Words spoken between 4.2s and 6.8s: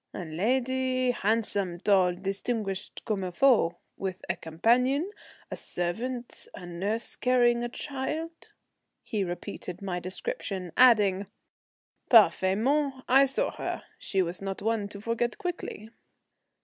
a companion, a servant, a